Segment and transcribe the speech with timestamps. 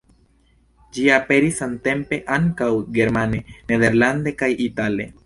[0.97, 5.07] Ĝi aperis samtempe ankaŭ germane, nederlande kaj itale.